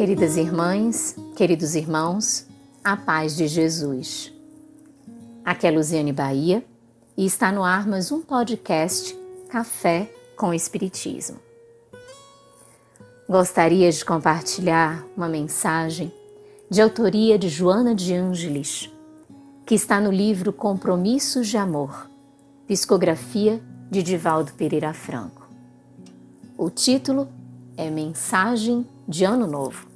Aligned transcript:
Queridas 0.00 0.38
irmãs, 0.38 1.14
queridos 1.36 1.74
irmãos, 1.74 2.46
a 2.82 2.96
paz 2.96 3.36
de 3.36 3.46
Jesus. 3.46 4.32
Aqui 5.44 5.66
é 5.66 5.70
Luziane 5.70 6.10
Bahia 6.10 6.64
e 7.14 7.26
está 7.26 7.52
no 7.52 7.62
ar 7.62 7.86
mais 7.86 8.10
um 8.10 8.22
podcast 8.22 9.14
Café 9.50 10.10
com 10.38 10.54
Espiritismo. 10.54 11.36
Gostaria 13.28 13.92
de 13.92 14.02
compartilhar 14.02 15.04
uma 15.14 15.28
mensagem 15.28 16.10
de 16.70 16.80
autoria 16.80 17.38
de 17.38 17.50
Joana 17.50 17.94
de 17.94 18.14
Ângeles, 18.14 18.90
que 19.66 19.74
está 19.74 20.00
no 20.00 20.10
livro 20.10 20.50
Compromissos 20.50 21.46
de 21.46 21.58
Amor, 21.58 22.08
psicografia 22.66 23.60
de 23.90 24.02
Divaldo 24.02 24.54
Pereira 24.54 24.94
Franco. 24.94 25.46
O 26.56 26.70
título 26.70 27.28
é 27.76 27.90
Mensagem 27.90 28.86
de 29.06 29.26
Ano 29.26 29.46
Novo. 29.46 29.89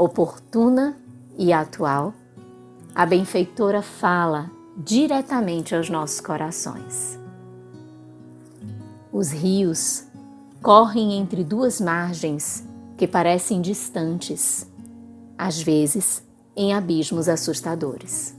Oportuna 0.00 0.96
e 1.36 1.52
atual, 1.52 2.14
a 2.94 3.04
benfeitora 3.04 3.82
fala 3.82 4.48
diretamente 4.76 5.74
aos 5.74 5.90
nossos 5.90 6.20
corações. 6.20 7.18
Os 9.12 9.32
rios 9.32 10.04
correm 10.62 11.14
entre 11.14 11.42
duas 11.42 11.80
margens 11.80 12.64
que 12.96 13.08
parecem 13.08 13.60
distantes, 13.60 14.70
às 15.36 15.60
vezes 15.60 16.22
em 16.54 16.72
abismos 16.72 17.28
assustadores. 17.28 18.36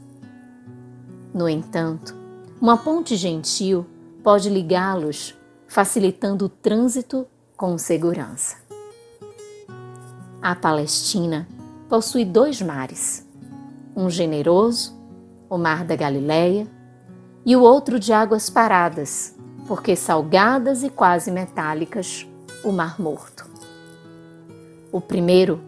No 1.34 1.50
entanto, 1.50 2.16
uma 2.62 2.78
ponte 2.78 3.17
gentil 3.17 3.86
pode 4.23 4.50
ligá-los, 4.50 5.36
facilitando 5.67 6.45
o 6.45 6.50
trânsito 6.50 7.28
com 7.58 7.78
segurança. 7.78 8.69
A 10.42 10.56
Palestina 10.56 11.45
possui 11.90 12.23
dois 12.23 12.62
mares, 12.62 13.28
um 13.94 14.09
generoso, 14.09 14.98
o 15.50 15.58
Mar 15.58 15.84
da 15.84 15.98
Galileia, 15.98 16.66
e 17.46 17.58
o 17.58 17.62
outro 17.62 18.00
de 18.00 18.14
águas 18.14 18.50
paradas, 18.50 19.36
porque 19.68 19.98
salgadas 19.98 20.81
e 20.81 20.90
quase 20.90 21.30
metálicas, 21.30 22.26
o 22.64 22.72
Mar 22.72 23.02
Morto. 23.02 23.46
O 24.94 25.02
primeiro 25.02 25.59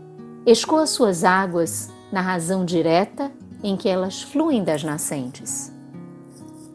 escoa 0.45 0.87
suas 0.87 1.25
águas 1.25 1.89
na 2.09 2.21
razão 2.21 2.63
direta 2.63 3.29
em 3.61 3.75
que 3.75 3.89
elas 3.89 4.21
fluem 4.21 4.63
das 4.63 4.85
nascentes. 4.85 5.69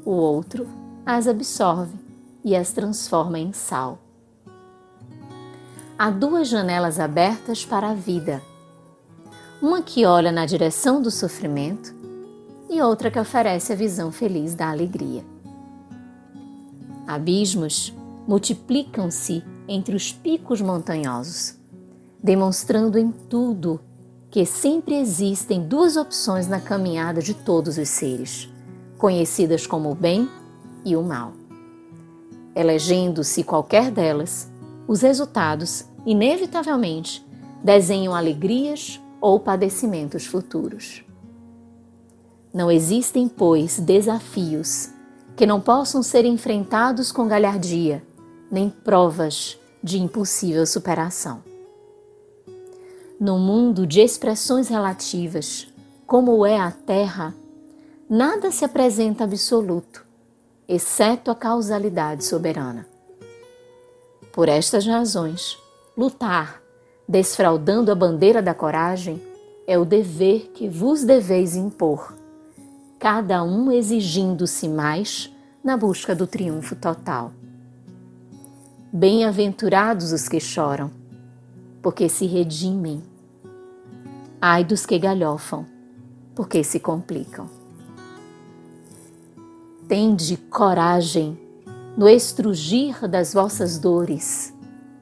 O 0.05 0.11
outro 0.11 0.69
as 1.07 1.27
absorve 1.27 1.97
e 2.45 2.55
as 2.55 2.73
transforma 2.73 3.39
em 3.39 3.55
sal 3.55 4.06
há 5.99 6.11
duas 6.11 6.49
janelas 6.49 7.01
abertas 7.01 7.65
para 7.65 7.91
a 7.91 7.95
vida. 7.95 8.43
Uma 9.63 9.81
que 9.81 10.05
olha 10.05 10.31
na 10.31 10.45
direção 10.45 11.01
do 11.01 11.11
sofrimento 11.11 11.95
e 12.69 12.83
outra 12.83 13.11
que 13.11 13.19
oferece 13.19 13.73
a 13.73 13.77
visão 13.77 14.13
feliz 14.13 14.55
da 14.55 14.71
alegria. 14.71 15.25
Abismos 17.07 17.95
multiplicam-se 18.29 19.43
entre 19.67 19.97
os 19.97 20.13
picos 20.13 20.61
montanhosos, 20.61 21.55
demonstrando 22.23 22.99
em 22.99 23.11
tudo 23.11 23.81
que 24.31 24.45
sempre 24.45 24.97
existem 24.97 25.67
duas 25.67 25.97
opções 25.97 26.47
na 26.47 26.61
caminhada 26.61 27.23
de 27.23 27.33
todos 27.33 27.79
os 27.79 27.89
seres, 27.89 28.53
conhecidas 28.99 29.67
como 29.67 29.91
o 29.91 29.95
bem 29.95 30.29
e 30.85 30.95
o 30.95 31.03
mal. 31.03 31.33
Elegendo-se 32.55 33.45
qualquer 33.45 33.91
delas, 33.91 34.51
os 34.89 35.03
resultados, 35.03 35.85
inevitavelmente, 36.07 37.27
desenham 37.63 38.15
alegrias 38.15 39.01
ou 39.21 39.41
padecimentos 39.41 40.25
futuros. 40.25 41.05
Não 42.55 42.71
existem, 42.71 43.29
pois, 43.29 43.79
desafios 43.79 44.91
que 45.37 45.45
não 45.45 45.61
possam 45.61 46.03
ser 46.03 46.25
enfrentados 46.25 47.13
com 47.13 47.29
galhardia, 47.29 48.03
nem 48.51 48.71
provas 48.71 49.59
de 49.83 49.99
impossível 49.99 50.65
superação. 50.65 51.43
No 53.21 53.39
mundo 53.39 53.87
de 53.87 54.01
expressões 54.01 54.69
relativas, 54.69 55.69
como 56.07 56.47
é 56.47 56.59
a 56.59 56.71
Terra, 56.71 57.35
nada 58.09 58.51
se 58.51 58.65
apresenta 58.65 59.25
absoluto, 59.25 60.07
exceto 60.69 61.31
a 61.31 61.35
causalidade 61.35 62.25
soberana. 62.25 62.87
Por 64.33 64.49
estas 64.49 64.87
razões, 64.87 65.59
lutar, 65.97 66.61
desfraudando 67.09 67.91
a 67.91 67.95
bandeira 67.95 68.43
da 68.43 68.53
coragem, 68.53 69.23
é 69.67 69.79
o 69.79 69.85
dever 69.85 70.51
que 70.55 70.69
vos 70.69 71.03
deveis 71.03 71.57
impor, 71.57 72.15
cada 72.99 73.43
um 73.43 73.73
exigindo-se 73.73 74.69
mais 74.69 75.33
na 75.65 75.77
busca 75.77 76.15
do 76.15 76.27
triunfo 76.27 76.77
total. 76.77 77.33
Bem-aventurados 78.93 80.13
os 80.13 80.29
que 80.29 80.39
choram, 80.39 80.91
porque 81.83 82.09
se 82.09 82.27
redimem. 82.27 83.03
Ai 84.41 84.65
dos 84.65 84.85
que 84.85 84.99
galhofam, 84.99 85.67
porque 86.35 86.63
se 86.63 86.79
complicam. 86.79 87.49
Tende 89.89 90.37
coragem 90.37 91.39
no 91.97 92.09
estrugir 92.09 93.09
das 93.09 93.33
vossas 93.33 93.79
dores, 93.79 94.53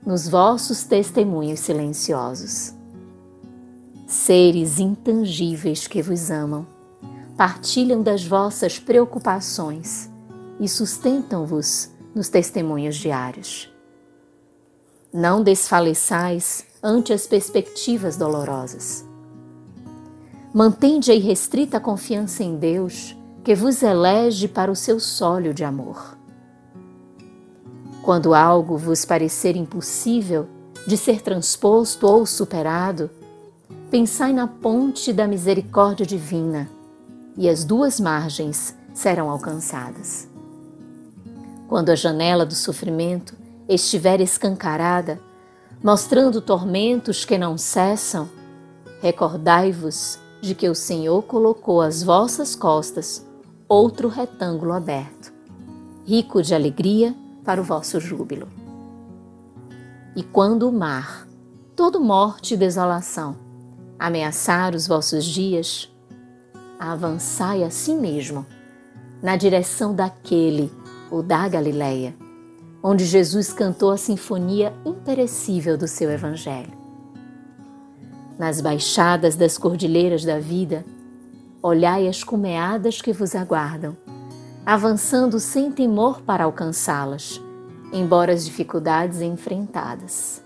nos 0.05 0.29
vossos 0.29 0.85
testemunhos 0.85 1.61
silenciosos. 1.61 2.75
Seres 4.07 4.79
intangíveis 4.79 5.87
que 5.87 6.03
vos 6.03 6.31
amam, 6.31 6.67
partilham 7.37 8.03
das 8.03 8.25
vossas 8.25 8.79
preocupações 8.79 10.11
e 10.61 10.69
sustentam-vos 10.69 11.91
nos 12.15 12.29
testemunhos 12.29 12.97
diários. 12.97 13.73
Não 15.13 15.43
desfaleçais 15.43 16.67
ante 16.83 17.13
as 17.13 17.27
perspectivas 17.27 18.17
dolorosas. 18.17 19.05
Mantende 20.53 21.11
a 21.11 21.15
irrestrita 21.15 21.81
confiança 21.81 22.45
em 22.45 22.57
Deus 22.57 23.17
que 23.43 23.55
vos 23.55 23.83
elege 23.83 24.49
para 24.49 24.71
o 24.71 24.77
seu 24.77 25.01
sólio 25.01 25.53
de 25.53 25.65
amor. 25.65 26.17
Quando 28.05 28.35
algo 28.35 28.77
vos 28.77 29.07
parecer 29.07 29.57
impossível 29.57 30.47
de 30.87 30.95
ser 30.95 31.23
transposto 31.23 32.07
ou 32.07 32.27
superado, 32.27 33.11
pensai 33.91 34.31
na 34.31 34.47
ponte 34.47 35.11
da 35.11 35.27
misericórdia 35.27 36.05
divina 36.05 36.69
e 37.35 37.49
as 37.49 37.65
duas 37.65 37.99
margens 37.99 38.77
serão 38.93 39.31
alcançadas. 39.31 40.29
Quando 41.67 41.89
a 41.89 41.95
janela 41.95 42.45
do 42.45 42.55
sofrimento 42.55 43.35
estiver 43.67 44.21
escancarada, 44.21 45.19
mostrando 45.83 46.43
tormentos 46.43 47.25
que 47.25 47.39
não 47.39 47.57
cessam, 47.57 48.29
recordai-vos 49.01 50.19
de 50.43 50.55
que 50.55 50.69
o 50.69 50.75
Senhor 50.75 51.23
colocou 51.23 51.81
às 51.81 52.03
vossas 52.03 52.55
costas 52.55 53.25
outro 53.67 54.09
retângulo 54.09 54.75
aberto, 54.75 55.33
rico 56.05 56.43
de 56.43 56.55
alegria 56.55 57.24
para 57.45 57.61
o 57.61 57.65
vosso 57.65 58.01
júbilo. 58.01 58.49
E 60.17 60.23
quando 60.23 60.69
o 60.69 60.73
mar, 60.73 61.27
todo 61.77 62.01
morte 62.01 62.55
e 62.55 62.57
desolação, 62.57 63.37
ameaçar 63.99 64.75
os 64.75 64.87
vossos 64.87 65.25
dias, 65.25 65.93
avançai 66.79 67.63
a 67.63 67.71
si 67.71 67.95
mesmo 67.95 68.47
na 69.23 69.37
direção 69.37 69.95
daquele, 69.95 70.73
o 71.11 71.23
da 71.23 71.49
Galileia, 71.49 72.15
onde 72.83 73.05
Jesus 73.05 73.53
cantou 73.53 73.91
a 73.91 73.97
sinfonia 73.97 74.73
imperecível 74.85 75.77
do 75.77 75.89
seu 75.89 76.11
Evangelho. 76.11 76.73
Nas 78.39 78.61
baixadas 78.61 79.37
das 79.37 79.57
cordilheiras 79.57 80.25
da 80.25 80.39
vida, 80.39 80.85
olhai 81.63 82.09
as 82.09 82.23
cumeadas 82.23 83.01
que 83.01 83.13
vos 83.13 83.35
aguardam 83.35 83.97
avançando 84.67 85.39
sem 85.39 85.71
temor 85.71 86.23
para 86.23 86.45
alcançá-las, 86.45 87.41
embora 87.93 88.33
as 88.33 88.45
dificuldades 88.45 89.21
enfrentadas. 89.21 90.43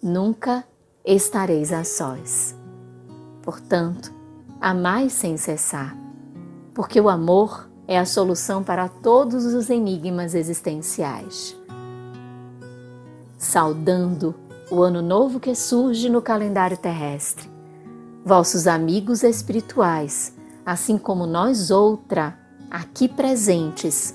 Nunca 0.00 0.64
estareis 1.04 1.72
a 1.72 1.82
sós. 1.82 2.54
Portanto, 3.42 4.12
amai 4.60 5.08
sem 5.08 5.36
cessar, 5.36 5.96
porque 6.72 7.00
o 7.00 7.08
amor 7.08 7.68
é 7.88 7.98
a 7.98 8.04
solução 8.04 8.62
para 8.62 8.88
todos 8.88 9.44
os 9.46 9.68
enigmas 9.68 10.34
existenciais. 10.34 11.56
Saudando 13.36 14.34
o 14.70 14.82
ano 14.82 15.02
novo 15.02 15.40
que 15.40 15.54
surge 15.54 16.08
no 16.08 16.22
calendário 16.22 16.76
terrestre, 16.76 17.48
vossos 18.24 18.66
amigos 18.66 19.22
espirituais 19.22 20.35
assim 20.66 20.98
como 20.98 21.24
nós 21.26 21.70
outra, 21.70 22.36
aqui 22.68 23.08
presentes, 23.08 24.12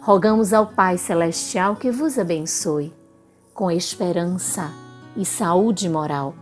rogamos 0.00 0.54
ao 0.54 0.66
Pai 0.66 0.96
Celestial 0.96 1.76
que 1.76 1.90
vos 1.90 2.18
abençoe, 2.18 2.90
com 3.52 3.70
esperança, 3.70 4.72
e 5.16 5.24
saúde 5.24 5.88
moral, 5.88 6.34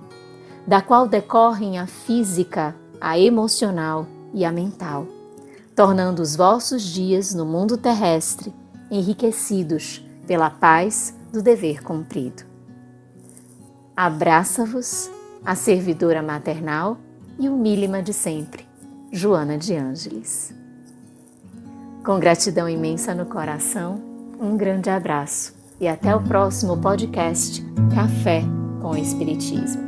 da 0.66 0.80
qual 0.80 1.08
decorrem 1.08 1.78
a 1.78 1.86
física, 1.86 2.76
a 3.00 3.18
emocional 3.18 4.06
e 4.32 4.44
a 4.44 4.52
mental, 4.52 5.06
tornando 5.74 6.22
os 6.22 6.36
vossos 6.36 6.82
dias 6.82 7.34
no 7.34 7.46
mundo 7.46 7.76
terrestre 7.76 8.54
enriquecidos 8.90 10.04
pela 10.26 10.50
paz 10.50 11.16
do 11.32 11.42
dever 11.42 11.82
cumprido. 11.82 12.44
Abraça-vos 13.96 15.10
a 15.44 15.54
servidora 15.54 16.22
maternal 16.22 16.98
e 17.38 17.48
humílima 17.48 18.02
de 18.02 18.12
sempre, 18.12 18.67
Joana 19.10 19.56
de 19.56 19.74
Ângeles. 19.74 20.54
Com 22.04 22.18
gratidão 22.20 22.68
imensa 22.68 23.14
no 23.14 23.24
coração, 23.24 24.00
um 24.38 24.56
grande 24.56 24.90
abraço 24.90 25.54
e 25.80 25.88
até 25.88 26.14
o 26.14 26.22
próximo 26.22 26.76
podcast 26.76 27.64
Café 27.94 28.42
com 28.80 28.90
o 28.90 28.96
Espiritismo. 28.96 29.87